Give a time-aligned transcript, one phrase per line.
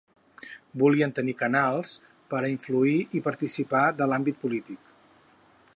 [0.83, 1.91] Volien tenir canals
[2.33, 4.97] per a influir i participar de l’àmbit polític.